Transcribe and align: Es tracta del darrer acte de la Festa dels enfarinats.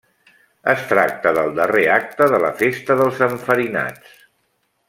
Es 0.71 0.79
tracta 0.91 1.33
del 1.39 1.53
darrer 1.59 1.85
acte 1.97 2.29
de 2.33 2.41
la 2.47 2.51
Festa 2.65 2.99
dels 3.03 3.25
enfarinats. 3.31 4.21